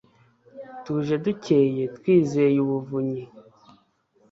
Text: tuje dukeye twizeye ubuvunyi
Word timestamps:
tuje 0.83 1.15
dukeye 1.25 1.83
twizeye 1.95 2.57
ubuvunyi 2.65 3.23